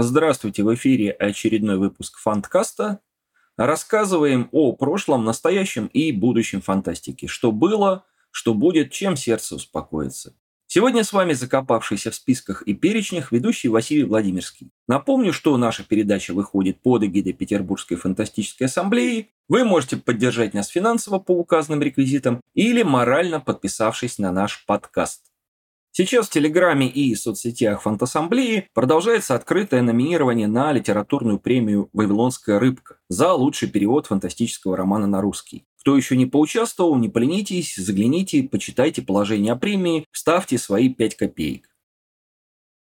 [0.00, 3.00] Здравствуйте, в эфире очередной выпуск Фанткаста.
[3.56, 7.26] Рассказываем о прошлом, настоящем и будущем фантастики.
[7.26, 10.36] Что было, что будет, чем сердце успокоится.
[10.68, 14.70] Сегодня с вами закопавшийся в списках и перечнях ведущий Василий Владимирский.
[14.86, 19.32] Напомню, что наша передача выходит под эгидой Петербургской фантастической ассамблеи.
[19.48, 25.27] Вы можете поддержать нас финансово по указанным реквизитам или морально подписавшись на наш подкаст.
[26.00, 33.32] Сейчас в Телеграме и соцсетях Фантассамблеи продолжается открытое номинирование на литературную премию «Вавилонская рыбка» за
[33.32, 35.66] лучший перевод фантастического романа на русский.
[35.80, 41.68] Кто еще не поучаствовал, не поленитесь, загляните, почитайте положение о премии, ставьте свои 5 копеек.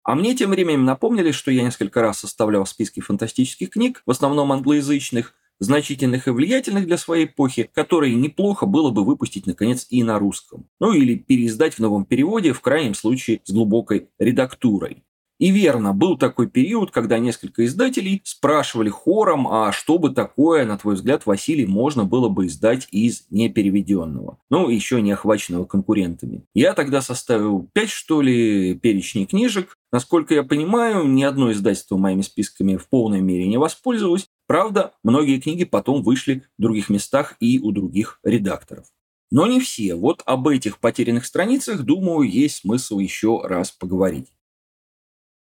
[0.03, 4.51] А мне тем временем напомнили, что я несколько раз составлял списки фантастических книг, в основном
[4.51, 10.19] англоязычных, значительных и влиятельных для своей эпохи, которые неплохо было бы выпустить, наконец, и на
[10.19, 10.67] русском.
[10.81, 15.05] Ну или переиздать в новом переводе, в крайнем случае с глубокой редактурой.
[15.41, 20.79] И верно, был такой период, когда несколько издателей спрашивали хором, а что бы такое, на
[20.79, 26.45] твой взгляд, Василий, можно было бы издать из непереведенного, ну, еще не охваченного конкурентами.
[26.55, 29.77] Я тогда составил пять, что ли, перечней книжек.
[29.95, 34.27] Насколько я понимаю, ни одно издательство моими списками в полной мере не воспользовалось.
[34.49, 38.89] Правда, многие книги потом вышли в других местах и у других редакторов.
[39.31, 39.95] Но не все.
[39.95, 44.33] Вот об этих потерянных страницах, думаю, есть смысл еще раз поговорить.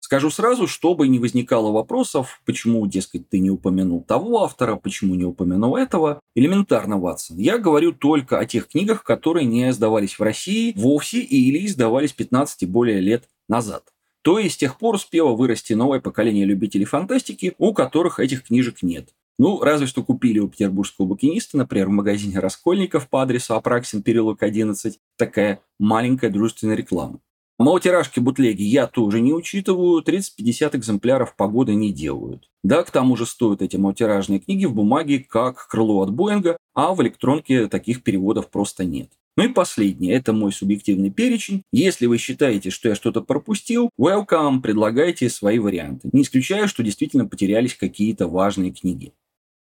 [0.01, 5.25] Скажу сразу, чтобы не возникало вопросов, почему, дескать, ты не упомянул того автора, почему не
[5.27, 6.19] упомянул этого.
[6.35, 7.37] Элементарно, Ватсон.
[7.37, 12.63] Я говорю только о тех книгах, которые не издавались в России вовсе или издавались 15
[12.63, 13.93] и более лет назад.
[14.23, 18.83] То есть с тех пор успело вырасти новое поколение любителей фантастики, у которых этих книжек
[18.83, 19.11] нет.
[19.39, 24.43] Ну, разве что купили у петербургского букиниста, например, в магазине Раскольников по адресу Апраксин, переулок
[24.43, 27.21] 11, такая маленькая дружественная реклама.
[27.59, 32.51] Малотиражки бутлеги я тоже не учитываю, 30-50 экземпляров погоды не делают.
[32.63, 36.95] Да, к тому же стоят эти малотиражные книги в бумаге как крыло от Боинга, а
[36.95, 39.11] в электронке таких переводов просто нет.
[39.37, 41.63] Ну и последнее, это мой субъективный перечень.
[41.73, 46.11] Если вы считаете, что я что-то пропустил, welcome, предлагайте свои варианты.
[46.13, 49.13] Не исключаю, что действительно потерялись какие-то важные книги.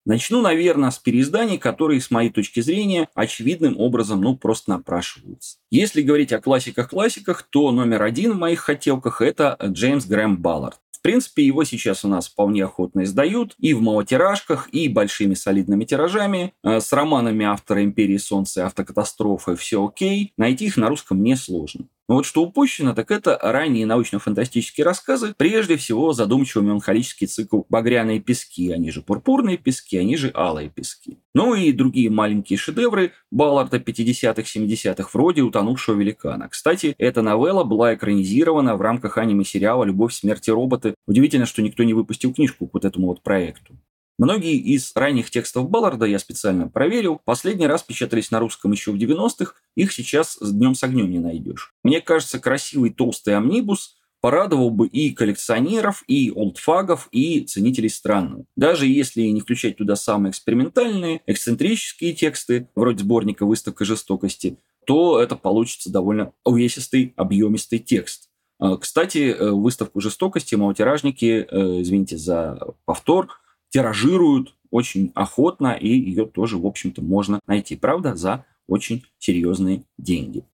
[0.05, 5.57] Начну, наверное, с переизданий, которые, с моей точки зрения, очевидным образом, ну, просто напрашиваются.
[5.71, 10.79] Если говорить о классиках-классиках, то номер один в моих хотелках– это Джеймс Грэм Баллард.
[11.03, 16.53] Принципе, его сейчас у нас вполне охотно издают и в малотиражках, и большими солидными тиражами.
[16.63, 20.31] Э, с романами автора «Империи Солнца» и «Автокатастрофы» все окей.
[20.37, 21.87] Найти их на русском несложно.
[22.09, 28.19] Но вот что упущено, так это ранние научно-фантастические рассказы, прежде всего задумчивый меланхолический цикл «Багряные
[28.19, 31.19] пески», они же «Пурпурные пески», они же «Алые пески».
[31.33, 36.49] Ну и другие маленькие шедевры Балларда 50-х, 70-х, вроде «Утонувшего великана».
[36.49, 40.95] Кстати, эта новелла была экранизирована в рамках аниме-сериала «Любовь, смерти роботы».
[41.07, 43.77] Удивительно, что никто не выпустил книжку к вот этому вот проекту.
[44.19, 47.19] Многие из ранних текстов Балларда я специально проверил.
[47.25, 49.55] Последний раз печатались на русском еще в 90-х.
[49.75, 51.73] Их сейчас с днем с огнем не найдешь.
[51.83, 58.45] Мне кажется, красивый толстый амнибус порадовал бы и коллекционеров, и олдфагов, и ценителей странного.
[58.55, 65.35] Даже если не включать туда самые экспериментальные, эксцентрические тексты, вроде сборника «Выставка жестокости», то это
[65.35, 68.29] получится довольно увесистый, объемистый текст.
[68.59, 73.27] А, кстати, э, выставку жестокости малотиражники, э, извините за повтор,
[73.73, 77.75] тиражируют очень охотно, и ее тоже, в общем-то, можно найти.
[77.75, 80.45] Правда, за очень серьезные деньги.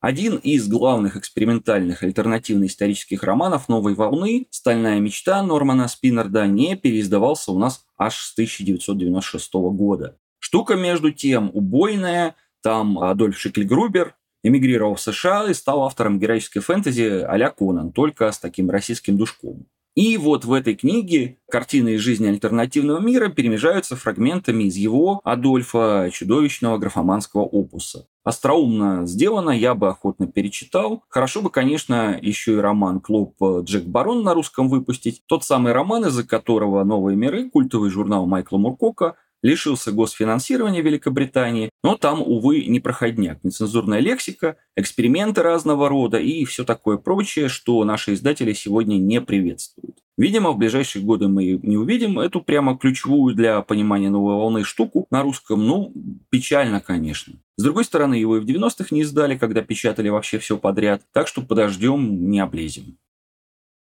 [0.00, 7.58] Один из главных экспериментальных альтернативно-исторических романов новой волны «Стальная мечта» Нормана Спиннерда не переиздавался у
[7.58, 10.16] нас аж с 1996 года.
[10.38, 12.36] Штука, между тем, убойная.
[12.62, 18.38] Там Адольф Шикльгрубер эмигрировал в США и стал автором героической фэнтези а-ля Конан, только с
[18.38, 19.66] таким российским душком.
[19.98, 26.08] И вот в этой книге картины из жизни альтернативного мира перемежаются фрагментами из его, Адольфа,
[26.12, 28.06] чудовищного графоманского опуса.
[28.22, 31.02] Остроумно сделано, я бы охотно перечитал.
[31.08, 35.24] Хорошо бы, конечно, еще и роман «Клуб Джек Барон» на русском выпустить.
[35.26, 41.96] Тот самый роман, из-за которого «Новые миры», культовый журнал Майкла Муркока, лишился госфинансирования Великобритании, но
[41.96, 48.14] там, увы, не проходняк, нецензурная лексика, эксперименты разного рода и все такое прочее, что наши
[48.14, 49.98] издатели сегодня не приветствуют.
[50.18, 55.06] Видимо, в ближайшие годы мы не увидим эту прямо ключевую для понимания новой волны штуку
[55.12, 55.64] на русском.
[55.64, 55.92] Ну,
[56.28, 57.34] печально, конечно.
[57.56, 61.28] С другой стороны, его и в 90-х не издали, когда печатали вообще все подряд, так
[61.28, 62.98] что подождем, не облезем.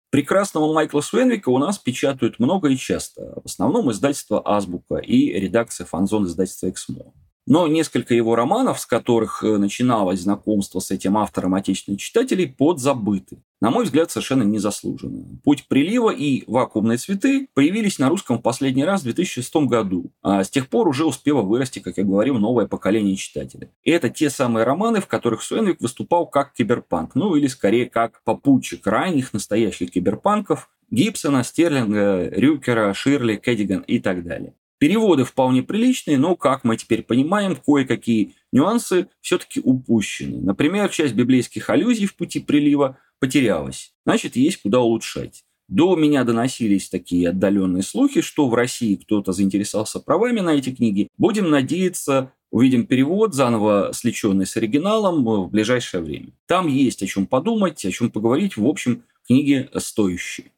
[0.09, 3.41] Прекрасного Майкла Свенвика у нас печатают много и часто.
[3.41, 7.13] В основном издательство «Азбука» и редакция «Фанзон» издательства «Эксмо».
[7.47, 13.41] Но несколько его романов, с которых э, начиналось знакомство с этим автором отечественных читателей, подзабыты.
[13.61, 15.39] На мой взгляд, совершенно незаслуженно.
[15.45, 20.43] «Путь прилива» и «Вакуумные цветы» появились на русском в последний раз в 2006 году, а
[20.43, 23.69] с тех пор уже успело вырасти, как я говорил, новое поколение читателей.
[23.81, 28.21] И это те самые романы, в которых Суэнвик выступал как киберпанк, ну или скорее как
[28.25, 34.53] попутчик ранних настоящих киберпанков, Гибсона, Стерлинга, Рюкера, Ширли, Кэддиган и так далее.
[34.79, 40.39] Переводы вполне приличные, но, как мы теперь понимаем, кое-какие нюансы все-таки упущены.
[40.39, 43.93] Например, часть библейских аллюзий в пути прилива потерялась.
[44.05, 45.43] Значит, есть куда улучшать.
[45.67, 51.09] До меня доносились такие отдаленные слухи, что в России кто-то заинтересовался правами на эти книги.
[51.17, 56.29] Будем надеяться, увидим перевод, заново сличенный с оригиналом в ближайшее время.
[56.45, 58.57] Там есть о чем подумать, о чем поговорить.
[58.57, 60.51] В общем, книги стоящие.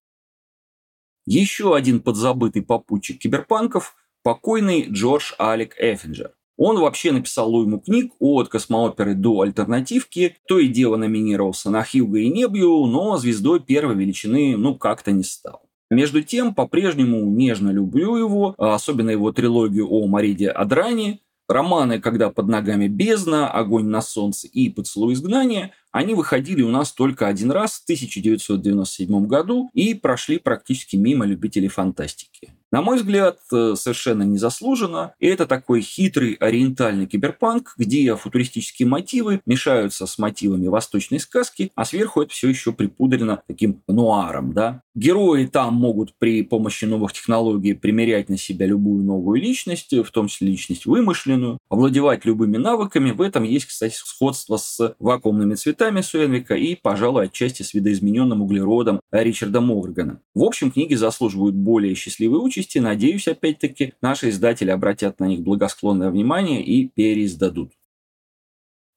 [1.25, 6.31] Еще один подзабытый попутчик киберпанков– покойный Джордж Алек Эффинджер.
[6.57, 12.19] Он вообще написал уйму книг от космооперы до альтернативки, то и дело номинировался на Хьюга
[12.19, 15.69] и Небью, но звездой первой величины ну как-то не стал.
[15.89, 22.47] Между тем, по-прежнему нежно люблю его, особенно его трилогию о Мариде Адране, романы «Когда под
[22.47, 27.79] ногами бездна», «Огонь на солнце» и «Поцелуй изгнания» они выходили у нас только один раз
[27.79, 32.53] в 1997 году и прошли практически мимо любителей фантастики.
[32.71, 35.15] На мой взгляд, э, совершенно незаслуженно.
[35.19, 41.83] И это такой хитрый ориентальный киберпанк, где футуристические мотивы мешаются с мотивами восточной сказки, а
[41.83, 44.53] сверху это все еще припудрено таким нуаром.
[44.53, 44.83] Да?
[44.93, 50.27] Герои там могут при помощи новых технологий примерять на себя любую новую личность, в том
[50.27, 53.09] числе личность вымышленную, овладевать любыми навыками.
[53.09, 58.99] В этом есть, кстати, сходство с вакуумными цветами Суэнвика и, пожалуй, отчасти с видоизмененным углеродом
[59.11, 60.21] Ричарда Моргана.
[60.35, 62.79] В общем, книги заслуживают более счастливой участи.
[62.79, 67.71] Надеюсь, опять-таки, наши издатели обратят на них благосклонное внимание и переиздадут.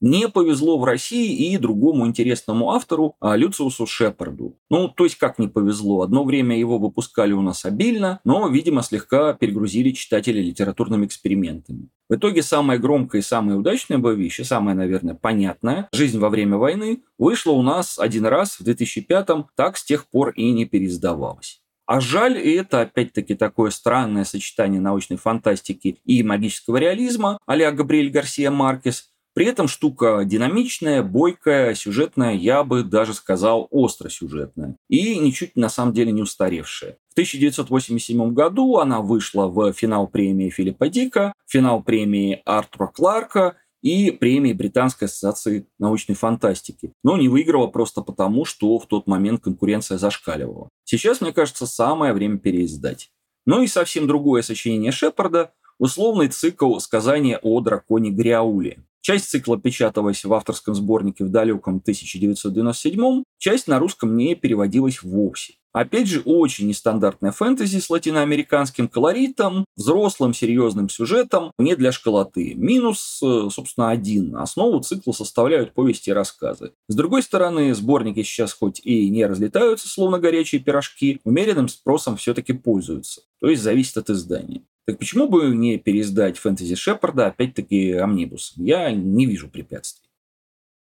[0.02, 4.58] Не повезло в России и другому интересному автору, а, Люциусу Шепарду.
[4.68, 6.02] Ну, то есть как не повезло.
[6.02, 11.88] Одно время его выпускали у нас обильно, но, видимо, слегка перегрузили читателей литературными экспериментами.
[12.08, 17.04] В итоге самая громкая и самая удачная боевище, самая, наверное, понятная «Жизнь во время войны»
[17.16, 21.62] вышла у нас один раз в 2005-м, так с тех пор и не переиздавалась.
[21.86, 28.10] А жаль, и это опять-таки такое странное сочетание научной фантастики и магического реализма а-ля Габриэль
[28.10, 29.11] Гарсия Маркес.
[29.34, 34.76] При этом штука динамичная, бойкая, сюжетная, я бы даже сказал остросюжетная.
[34.88, 36.98] И ничуть на самом деле не устаревшая.
[37.08, 44.10] В 1987 году она вышла в финал премии Филиппа Дика, финал премии Артура Кларка и
[44.10, 46.92] премии Британской ассоциации научной фантастики.
[47.02, 50.68] Но не выиграла просто потому, что в тот момент конкуренция зашкаливала.
[50.84, 53.10] Сейчас, мне кажется, самое время переиздать.
[53.44, 58.84] Ну и совсем другое сочинение Шепарда– условный цикл сказания о драконе Гриауле.
[59.02, 65.54] Часть цикла печаталась в авторском сборнике в далеком 1997 часть на русском не переводилась вовсе.
[65.72, 72.54] Опять же, очень нестандартная фэнтези с латиноамериканским колоритом, взрослым серьезным сюжетом, не для школоты.
[72.54, 74.36] Минус, э, собственно, один.
[74.36, 76.72] Основу цикла составляют повести и рассказы.
[76.88, 82.52] С другой стороны, сборники сейчас хоть и не разлетаются, словно горячие пирожки, умеренным спросом все-таки
[82.52, 83.22] пользуются.
[83.40, 84.62] То есть зависит от издания.
[84.84, 88.64] Так почему бы не переиздать фэнтези Шепарда опять-таки амнибусом?
[88.64, 90.08] Я не вижу препятствий.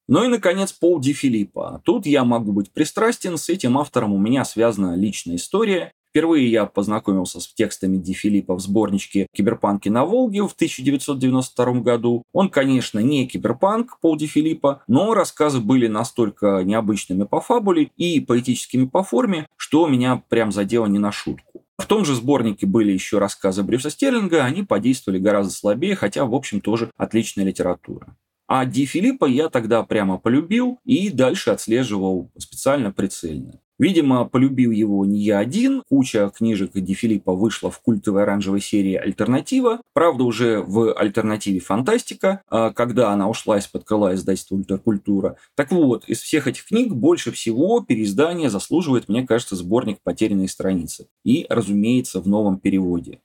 [0.07, 1.81] Ну и, наконец, Пол Ди Филиппа.
[1.84, 5.92] Тут я могу быть пристрастен, с этим автором у меня связана личная история.
[6.10, 12.24] Впервые я познакомился с текстами Ди Филиппа в сборничке «Киберпанки на Волге» в 1992 году.
[12.32, 18.22] Он, конечно, не киберпанк Пол Ди Филиппа, но рассказы были настолько необычными по фабуле и
[18.22, 21.63] поэтическими по форме, что меня прям задело не на шутку.
[21.77, 26.34] В том же сборнике были еще рассказы Брюса Стерлинга, они подействовали гораздо слабее, хотя, в
[26.34, 28.15] общем, тоже отличная литература.
[28.48, 33.60] А Ди Филиппа я тогда прямо полюбил и дальше отслеживал специально прицельно.
[33.78, 35.84] Видимо, полюбил его не я один.
[35.90, 39.82] Куча книжек Ди Филиппа вышла в культовой оранжевой серии «Альтернатива».
[39.94, 45.36] Правда, уже в альтернативе «Фантастика», а, когда она ушла из-под крыла издательства «Ультракультура».
[45.56, 51.08] Так вот, из всех этих книг больше всего переиздание заслуживает, мне кажется, сборник «Потерянные страницы».
[51.25, 53.20] И, разумеется, в новом переводе.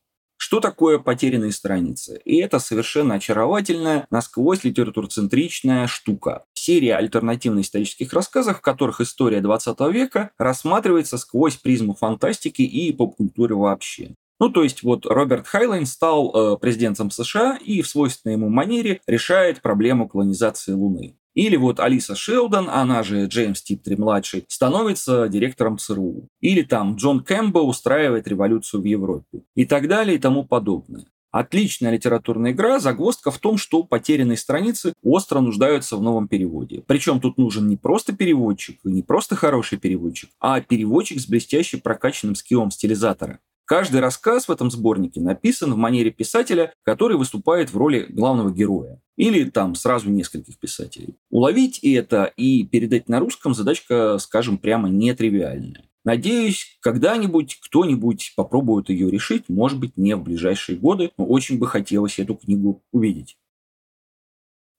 [0.51, 2.21] Что такое потерянные страницы?
[2.25, 6.43] И это совершенно очаровательная, насквозь литературоцентричная штука.
[6.55, 13.55] Серия альтернативных исторических рассказов, в которых история 20 века рассматривается сквозь призму фантастики и поп-культуры
[13.55, 14.17] вообще.
[14.41, 19.03] Ну, то есть вот Роберт Хайнлайн стал э, президентом США и в свойственной ему манере
[19.07, 21.15] решает проблему колонизации Луны.
[21.41, 26.29] Или вот Алиса Шелдон, она же Джеймс Типтри-младший, становится директором ЦРУ.
[26.43, 29.41] Или там Джон Кэмпбелл устраивает революцию в Европе.
[29.55, 31.07] И так далее и тому подобное.
[31.31, 36.83] Отличная литературная игра, загвоздка в том, что потерянные страницы остро нуждаются в новом переводе.
[36.87, 42.35] Причем тут нужен не просто переводчик, не просто хороший переводчик, а переводчик с блестяще прокачанным
[42.35, 43.39] скиллом стилизатора.
[43.71, 49.01] Каждый рассказ в этом сборнике написан в манере писателя, который выступает в роли главного героя.
[49.17, 51.15] Или там сразу нескольких писателей.
[51.31, 55.89] Уловить это и передать на русском задачка, скажем прямо, нетривиальная.
[56.05, 61.69] Надеюсь, когда-нибудь кто-нибудь попробует ее решить, может быть, не в ближайшие годы, но очень бы
[61.69, 63.39] хотелось эту книгу увидеть.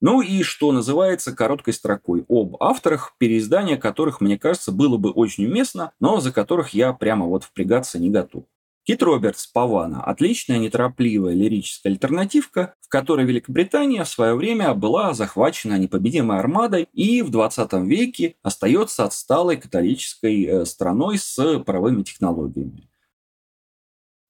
[0.02, 5.46] Ну и что называется короткой строкой об авторах, переиздания которых, мне кажется, было бы очень
[5.46, 8.44] уместно, но за которых я прямо вот впрягаться не готов.
[8.84, 15.78] Кит Робертс Павана– отличная неторопливая лирическая альтернативка, в которой Великобритания в свое время была захвачена
[15.78, 22.88] непобедимой армадой и в 20 веке остается отсталой католической э, страной с паровыми технологиями.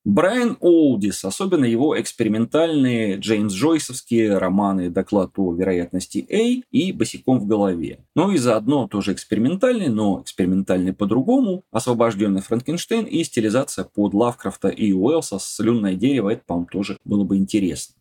[0.05, 7.47] Брайан Олдис, особенно его экспериментальные Джеймс Джойсовские романы «Доклад о вероятности A» и «Босиком в
[7.47, 8.01] голове».
[8.17, 14.93] Ну и заодно тоже экспериментальный, но экспериментальный по-другому, «Освобожденный Франкенштейн» и стилизация под Лавкрафта и
[14.93, 17.95] Уэллса «Слюнное дерево», это, по-моему, тоже было бы интересно.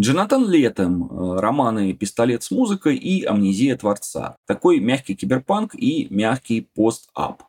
[0.00, 4.36] Джонатан Летом, э, романы «Пистолет с музыкой» и «Амнезия Творца».
[4.46, 7.42] Такой мягкий киберпанк и мягкий пост-ап.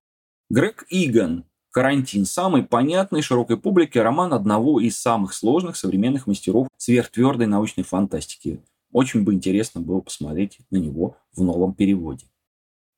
[0.49, 7.47] Грег Иган, «Карантин»– самый понятный широкой публике роман одного из самых сложных современных мастеров сверхтвердой
[7.47, 8.61] научной фантастики.
[8.91, 12.25] Очень бы интересно было посмотреть на него в новом переводе.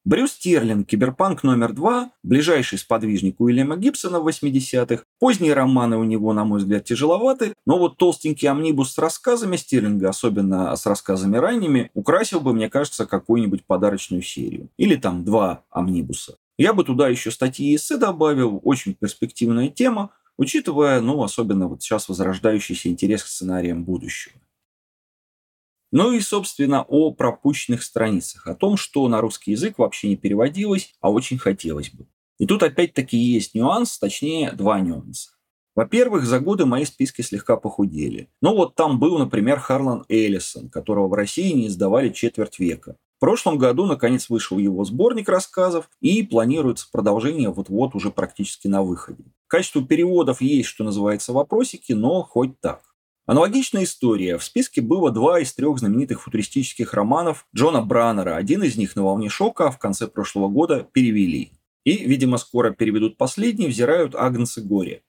[0.06, 5.04] Брюс Стерлинг, киберпанк номер два, ближайший сподвижник Уильяма Гибсона в 80-х.
[5.18, 10.10] Поздние романы у него, на мой взгляд, тяжеловаты, но вот толстенький амнибус с рассказами Стерлинга,
[10.10, 14.68] особенно с рассказами ранними, украсил бы, мне кажется, какую-нибудь подарочную серию.
[14.76, 16.36] Или там два амнибуса.
[16.58, 21.82] Я бы туда еще статьи и эссе добавил, очень перспективная тема, учитывая, ну, особенно вот
[21.82, 24.40] сейчас возрождающийся интерес к сценариям будущего.
[25.92, 30.96] Ну и, собственно, о пропущенных страницах, о том, что на русский язык вообще не переводилось,
[31.02, 32.08] а очень хотелось бы.
[32.40, 35.32] И тут опять-таки есть нюанс, точнее, два нюанса.
[35.76, 38.30] Во-первых, за годы мои списки слегка похудели.
[38.42, 43.58] Ну вот там был, например, Харлан Эллисон, которого в России не издавали четверть века прошлом
[43.58, 49.24] году, наконец, вышел его сборник рассказов, и планируется продолжение вот-вот уже практически на выходе.
[49.48, 52.82] Качество переводов есть, что называется, вопросики, но хоть так.
[53.26, 54.38] Аналогичная история.
[54.38, 58.36] В списке было два из трех знаменитых футуристических романов Джона Браннера.
[58.36, 61.54] Один из них на волне шока в конце прошлого года перевели.
[61.86, 65.02] И, видимо, скоро переведут последний, взирают Агнес и Горе.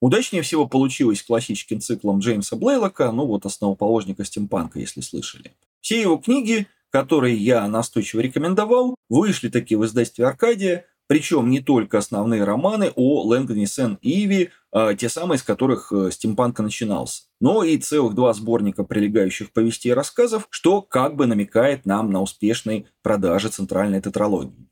[0.00, 5.52] Удачнее всего получилось классическим циклом Джеймса Блейлока, ну вот основоположника стимпанка, если слышали.
[5.80, 11.98] Все его книги которые я настойчиво рекомендовал, вышли такие в издательстве «Аркадия», причем не только
[11.98, 17.62] основные романы о Лэнгдоне Сен Иви, а те самые, с которых э, стимпанк начинался, но
[17.62, 22.86] и целых два сборника прилегающих повестей и рассказов, что как бы намекает нам на успешные
[23.02, 24.68] продажи центральной тетралогии.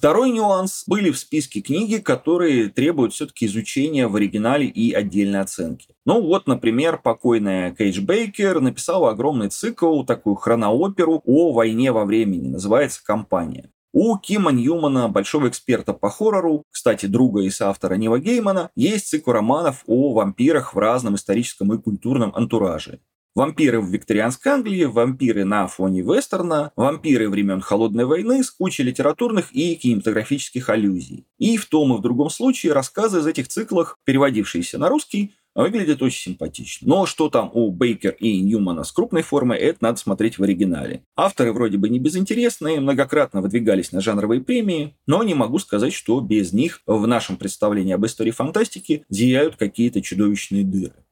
[0.00, 0.84] Второй нюанс.
[0.86, 5.94] Были в списке книги, которые требуют все-таки изучения в оригинале и отдельной оценки.
[6.06, 12.48] Ну вот, например, покойная Кейдж Бейкер написала огромный цикл, такую хронооперу о войне во времени,
[12.48, 13.72] называется «Компания».
[13.92, 19.32] У Кима Ньюмана, большого эксперта по хоррору, кстати, друга и соавтора Нива Геймана, есть цикл
[19.32, 23.00] романов о вампирах в разном историческом и культурном антураже.
[23.36, 29.54] Вампиры в викторианской Англии, вампиры на фоне вестерна, вампиры времен Холодной войны с кучей литературных
[29.54, 31.26] и кинематографических аллюзий.
[31.38, 36.02] И в том и в другом случае рассказы из этих циклов, переводившиеся на русский, выглядят
[36.02, 36.88] очень симпатично.
[36.88, 41.04] Но что там у Бейкер и Ньюмана с крупной формой, это надо смотреть в оригинале.
[41.16, 46.20] Авторы вроде бы не безинтересные, многократно выдвигались на жанровые премии, но не могу сказать, что
[46.20, 51.04] без них в нашем представлении об истории фантастики зияют какие-то чудовищные дыры.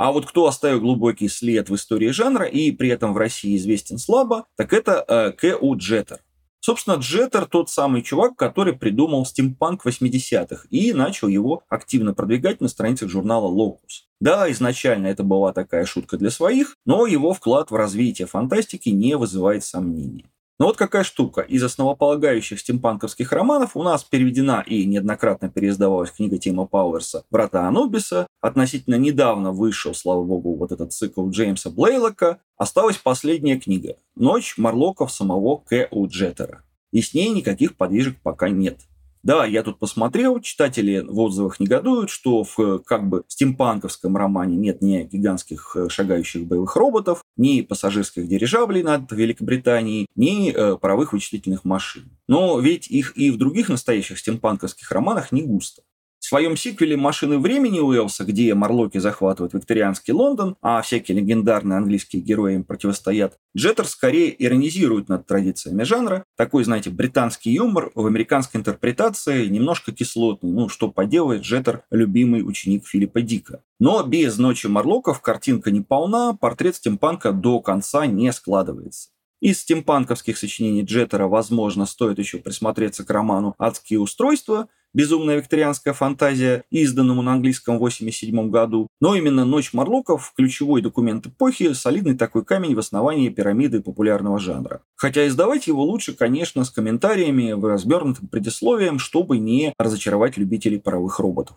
[0.00, 3.98] А вот кто оставил глубокий след в истории жанра и при этом в России известен
[3.98, 5.76] слабо, так это э, К.У.
[5.76, 6.20] Джеттер.
[6.60, 12.68] Собственно, Джеттер тот самый чувак, который придумал стимпанк 80-х и начал его активно продвигать на
[12.68, 14.06] страницах журнала Locus.
[14.20, 19.18] Да, изначально это была такая шутка для своих, но его вклад в развитие фантастики не
[19.18, 20.24] вызывает сомнений.
[20.60, 21.40] Но вот какая штука.
[21.40, 28.26] Из основополагающих стимпанковских романов у нас переведена и неоднократно переиздавалась книга Тима Пауэрса «Врата Анубиса».
[28.42, 32.40] Относительно недавно вышел, слава богу, вот этот цикл Джеймса Блейлока.
[32.58, 35.88] Осталась последняя книга «Ночь Марлоков самого К.
[35.90, 36.06] У.
[36.06, 36.62] Джеттера».
[36.92, 38.80] И с ней никаких подвижек пока нет.
[39.22, 44.80] Да, я тут посмотрел, читатели в отзывах негодуют, что в как бы стимпанковском романе нет
[44.80, 51.64] ни гигантских э, шагающих боевых роботов, ни пассажирских дирижаблей над Великобританией, ни э, паровых вычислительных
[51.64, 52.16] машин.
[52.28, 55.82] Но ведь их и в других настоящих стимпанковских романах не густо.
[56.30, 62.54] Своем сиквеле «Машины времени» Уэллса, где Марлоки захватывают викторианский Лондон, а всякие легендарные английские герои
[62.54, 66.22] им противостоят, Джеттер скорее иронизирует над традициями жанра.
[66.36, 70.52] Такой, знаете, британский юмор в американской интерпретации немножко кислотный.
[70.52, 73.64] Ну, что поделает, Джеттер– любимый ученик Филиппа Дика.
[73.80, 79.08] Но без «Ночи Марлоков» картинка не полна, портрет стимпанка до конца не складывается.
[79.40, 86.64] Из стимпанковских сочинений Джеттера, возможно, стоит еще присмотреться к роману «Адские устройства», «Безумная викторианская фантазия»,
[86.70, 88.88] изданному на английском в 1987 году.
[89.00, 94.82] Но именно «Ночь Марлоков»– ключевой документ эпохи, солидный такой камень в основании пирамиды популярного жанра.
[94.96, 101.20] Хотя издавать его лучше, конечно, с комментариями, в развернутым предисловием, чтобы не разочаровать любителей паровых
[101.20, 101.56] роботов.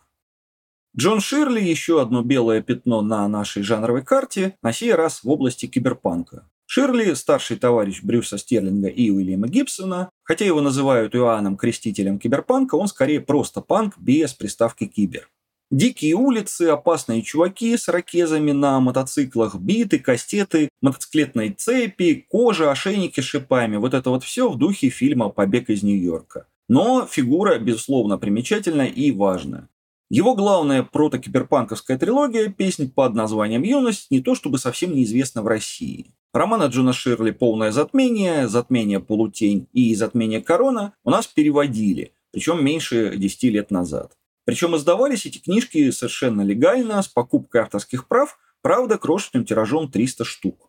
[0.96, 5.66] Джон Ширли– еще одно белое пятно на нашей жанровой карте, на сей раз в области
[5.66, 6.48] киберпанка.
[6.66, 10.10] Ширли– старший товарищ Брюса Стерлинга и Уильяма Гибсона.
[10.24, 15.30] Хотя его называют Иоанном Крестителем киберпанка, он скорее просто панк без приставки «кибер».
[15.72, 23.24] Дикие улицы, опасные чуваки с ракезами на мотоциклах, биты, кастеты, мотоциклетные цепи, кожа, ошейники с
[23.24, 23.78] шипами.
[23.78, 26.46] Вот это вот все в духе фильма «Побег из Нью-Йорка».
[26.70, 29.68] Но фигура, безусловно, примечательная и важная.
[30.14, 36.14] Его главная протокиберпанковская трилогия, песня под названием «Юность», не то чтобы совсем неизвестна в России.
[36.32, 43.18] Романа Джона Ширли «Полное затмение», «Затмение полутень» и «Затмение корона» у нас переводили, причем меньше
[43.18, 44.16] 10 лет назад.
[44.46, 50.63] Причем издавались эти книжки совершенно легально, с покупкой авторских прав, правда, крошечным тиражом 300 штук.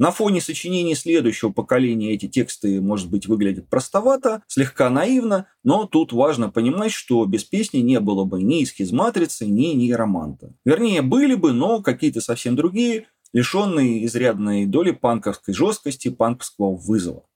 [0.00, 6.14] На фоне сочинений следующего поколения эти тексты, может быть, выглядят простовато, слегка наивно, но тут
[6.14, 10.54] важно понимать, что без песни не было бы ни схизматрицы, ни нейроманта.
[10.64, 17.26] Вернее, были бы, но какие-то совсем другие, лишенный изрядной доли панковской жесткости, панковского вызова.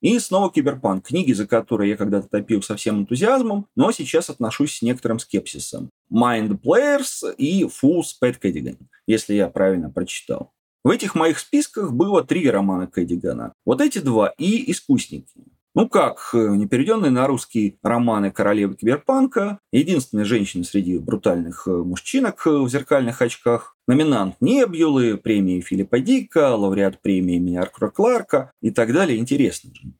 [0.00, 4.78] И снова киберпанк, книги, за которые я когда-то топил со всем энтузиазмом, но сейчас отношусь
[4.78, 5.90] с некоторым скепсисом.
[6.10, 10.54] Mind Players и Fools Pet Cadigan, если я правильно прочитал.
[10.82, 13.52] В этих моих списках было три романа Кэддигана.
[13.66, 15.44] Вот эти два и «Искусники».
[15.72, 22.44] Ну как, э, непереведенные на русский романы королевы киберпанка, единственная женщина среди брутальных э, мужчинок
[22.44, 27.60] э, в зеркальных очках, номинант Небьюлы, премии Филиппа Дика, лауреат премии имени
[27.94, 29.18] Кларка и так далее.
[29.18, 29.92] Интересно же.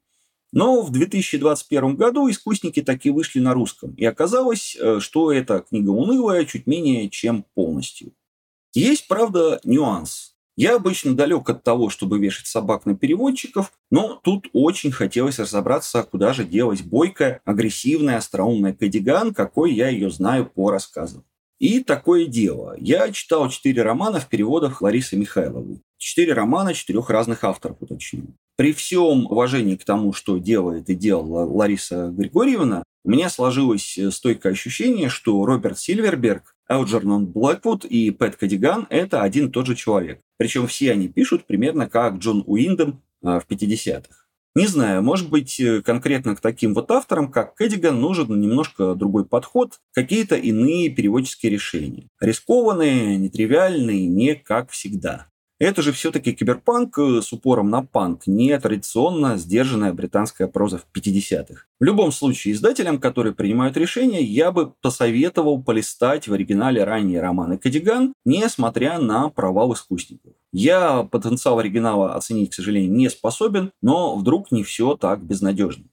[0.50, 6.44] Но в 2021 году «Искусники» таки вышли на русском, и оказалось, что эта книга унылая
[6.46, 8.12] чуть менее чем полностью.
[8.74, 10.29] Есть, правда, нюанс–
[10.60, 16.02] я обычно далек от того, чтобы вешать собак на переводчиков, но тут очень хотелось разобраться,
[16.02, 21.24] куда же делась бойкая, агрессивная, остроумная Кадиган, какой я ее знаю по рассказам.
[21.58, 22.76] И такое дело.
[22.78, 25.80] Я читал четыре романа в переводах Ларисы Михайловой.
[25.96, 28.34] Четыре романа четырех разных авторов, уточню.
[28.56, 34.52] При всем уважении к тому, что делает и делала Лариса Григорьевна, у меня сложилось стойкое
[34.52, 40.20] ощущение, что Роберт Сильверберг Элджернон Блэквуд и Пэт Кадиган– это один и тот же человек.
[40.38, 44.26] Причем все они пишут примерно как Джон Уиндом а, в 50-х.
[44.54, 49.24] Не знаю, может быть, э, конкретно к таким вот авторам, как Кэддиган, нужен немножко другой
[49.24, 52.08] подход, какие-то иные переводческие решения.
[52.20, 55.29] Рискованные, нетривиальные, не как всегда.
[55.60, 60.86] Это же все-таки киберпанк э, с упором на панк, не традиционно сдержанная британская проза в
[60.96, 61.66] 50-х.
[61.78, 67.58] В любом случае, издателям, которые принимают решения, я бы посоветовал полистать в оригинале ранние романы
[67.58, 70.32] Кадиган, несмотря на провал искусников.
[70.50, 75.84] Я потенциал оригинала оценить, к сожалению, не способен, но вдруг не все так безнадежно.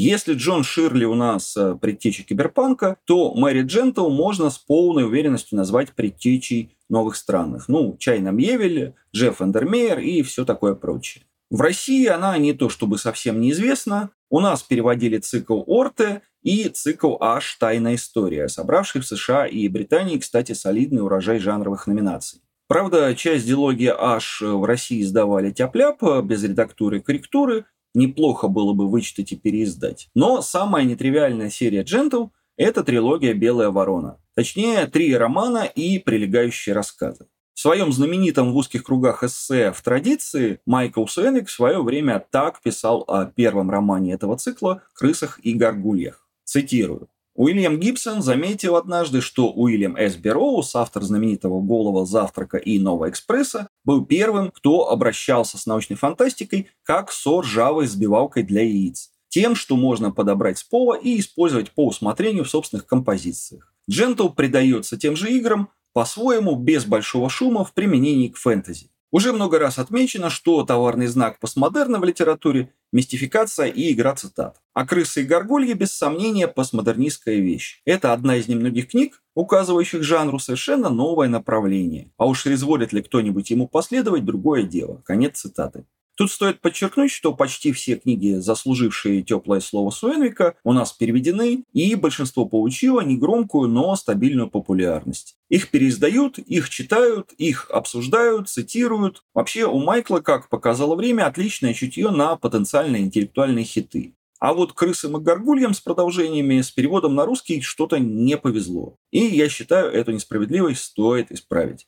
[0.00, 5.58] Если Джон Ширли у нас э, предтеча киберпанка, то Мэри Джентл можно с полной уверенностью
[5.58, 7.66] назвать предтечей новых странных.
[7.66, 11.24] Ну, Чайна Мьевель, Джефф Эндермейер и все такое прочее.
[11.50, 14.10] В России она не то чтобы совсем неизвестна.
[14.30, 20.18] У нас переводили цикл Орте и цикл Аш «Тайная история», собравший в США и Британии,
[20.18, 22.40] кстати, солидный урожай жанровых номинаций.
[22.68, 25.74] Правда, часть дилогии Аш в России издавали тяп
[26.22, 27.64] без редактуры и корректуры,
[27.98, 30.08] неплохо было бы вычитать и переиздать.
[30.14, 34.18] Но самая нетривиальная серия Джентл– это трилогия «Белая ворона».
[34.34, 37.26] Точнее, три романа и прилегающие рассказы.
[37.54, 42.62] В своем знаменитом в узких кругах эссе «В традиции» Майкл Суэник в свое время так
[42.62, 46.28] писал о первом романе этого цикла «Крысах и горгульях».
[46.44, 47.08] Цитирую.
[47.38, 50.16] Уильям Гибсон заметил однажды, что Уильям С.
[50.16, 56.68] Берроуз, автор знаменитого «Голого завтрака» и «Нового экспресса», был первым, кто обращался с научной фантастикой
[56.82, 59.12] как со ржавой сбивалкой для яиц.
[59.28, 63.72] Тем, что можно подобрать с пола и использовать по усмотрению в собственных композициях.
[63.88, 68.90] Джентл предается тем же играм, по-своему, без большого шума в применении к фэнтези.
[69.10, 74.60] Уже много раз отмечено, что товарный знак постмодерна в литературе– мистификация и игра цитат.
[74.74, 77.80] А «Крысы и горгульи» без сомнения постмодернистская вещь.
[77.86, 82.12] Это одна из немногих книг, указывающих жанру совершенно новое направление.
[82.18, 85.00] А уж резволит ли кто-нибудь ему последовать– другое дело.
[85.06, 85.86] Конец цитаты.
[86.18, 91.94] Тут стоит подчеркнуть, что почти все книги, заслужившие теплое слово Суэнвика, у нас переведены, и
[91.94, 95.36] большинство получило негромкую, но стабильную популярность.
[95.48, 99.22] Их переиздают, их читают, их обсуждают, цитируют.
[99.32, 104.16] Вообще у Майкла, как показало время, отличное чутье на потенциальные интеллектуальные хиты.
[104.40, 108.96] А вот крысам и горгульям с продолжениями, с переводом на русский что-то не повезло.
[109.12, 111.86] И я считаю, эту несправедливость стоит исправить.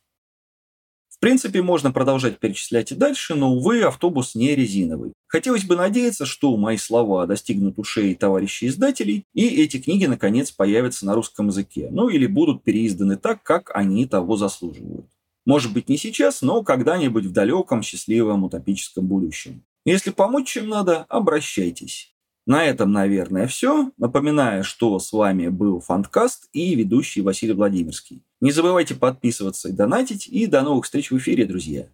[1.20, 5.12] В принципе, можно продолжать перечислять и дальше, но, увы, автобус не резиновый.
[5.26, 11.04] Хотелось бы надеяться, что мои слова достигнут ушей товарищей издателей, и эти книги, наконец, появятся
[11.04, 15.11] на русском языке, ну или будут переизданы так, как они того заслуживают.
[15.44, 19.62] Может быть, не сейчас, но когда-нибудь в далеком, счастливом, утопическом будущем.
[19.85, 22.14] Если помочь чем надо, обращайтесь.
[22.46, 23.92] На этом, наверное, все.
[23.98, 28.22] Напоминаю, что с вами был Фанткаст и ведущий Василий Владимирский.
[28.40, 30.26] Не забывайте подписываться и донатить.
[30.26, 31.88] И до новых встреч в эфире, друзья.